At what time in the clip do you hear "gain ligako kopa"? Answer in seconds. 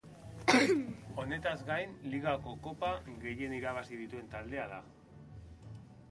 1.67-2.89